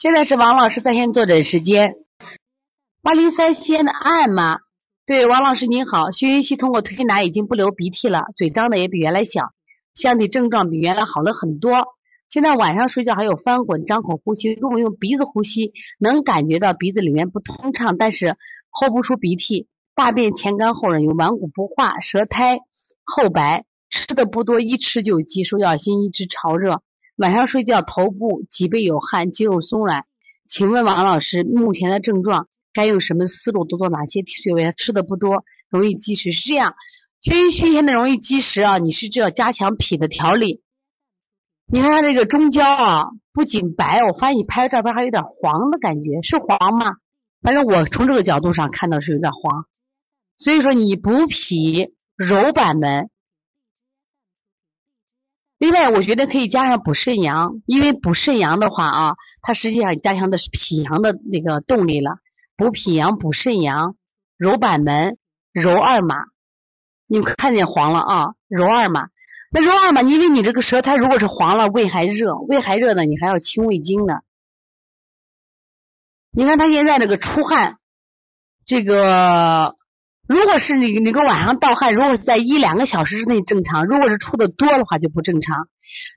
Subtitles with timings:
[0.00, 1.96] 现在是王老师在线坐诊时间。
[3.02, 4.60] 八零三西安的安吗？
[5.04, 9.52] 对，王老师您好，学员期通过推拿已经不流鼻涕了，嘴张的也比原来小，
[9.92, 11.84] 相体症状比原来好了很多。
[12.30, 18.38] 现在晚上睡觉还有翻滚、张口呼吸，如果用鼻子呼吸，能感觉到鼻子里面不通畅，但是
[18.70, 19.68] 呼不出鼻涕。
[19.94, 22.58] 大便前干后软，有顽固不化，舌苔
[23.04, 26.80] 厚白，吃的不多，一吃就急，手脚心一直潮热。
[27.20, 30.06] 晚上睡觉头部脊背有汗，肌肉松软。
[30.48, 33.66] 请问王老师，目前的症状该用什么思路？
[33.66, 34.72] 多做哪些穴位？
[34.74, 36.32] 吃的不多，容易积食。
[36.32, 36.76] 是这样，
[37.20, 40.62] 缺于虚现的容易积食啊，你是这要加强脾的调理。
[41.70, 46.92] 你看它这个中焦啊，不仅白，我发现你拍的照片还有点黄的感觉，是黄吗？
[47.42, 49.66] 反正我从这个角度上看到是有点黄。
[50.38, 53.10] 所以说你补脾揉板门。
[55.60, 62.16] 另外，我觉得可以加上补肾阳，因为补肾阳的话啊，它实际上加强的是脾阳的那个动力了。
[62.56, 63.94] 补脾阳、补肾阳，
[64.38, 65.18] 揉板门、
[65.52, 66.16] 揉二马。
[67.06, 68.34] 你看见黄了啊？
[68.48, 69.08] 揉二马。
[69.50, 74.20] 那揉二马，因为你这个舌苔如果是黄了，胃还热，胃还热呢，你还要清胃经呢。
[76.30, 77.76] 你看他现在这个出汗，
[78.64, 79.76] 这个。
[80.30, 85.68] 如果是你你个晚上盗汗，如果是在一两个小时之内正常，如果是出的多的话就不正常。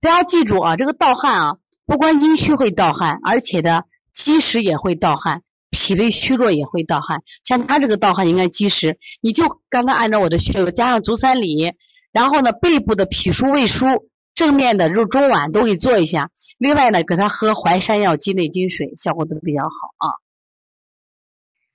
[0.00, 7.22] 大家记住啊，这个盗汗啊，不光阴虚会盗汗，而且的积食也会盗汗，脾胃虚弱也会盗汗。
[7.44, 11.74] 像他这个盗汗应该积食，你就刚刚按照我的穴位加上足三里，
[12.10, 16.30] 然后呢背部的脾腧、胃腧正面的肉中脘都给做一下。
[16.58, 20.18] 另外呢，给他喝淮山药鸡内金水，效果都比较好啊。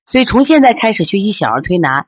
[0.05, 2.07] 所以从现在开始学习小儿推拿。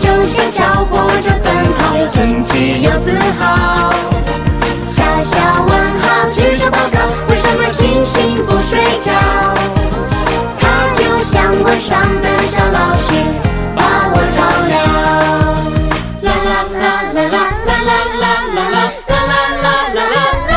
[0.00, 3.44] 就像小火车奔跑，又整齐又自豪。
[4.88, 5.34] 小小
[5.66, 5.70] 问
[6.00, 6.98] 号，举手报告，
[7.28, 9.10] 为什么星星不睡觉？
[10.60, 10.62] 它
[10.96, 13.08] 就像晚上的小老师，
[13.74, 13.80] 把
[14.12, 14.74] 我照亮。
[16.22, 17.36] 啦啦啦啦啦
[17.66, 17.90] 啦啦
[18.20, 18.24] 啦
[18.54, 18.78] 啦啦
[19.08, 19.20] 啦
[19.62, 20.54] 啦啦啦啦。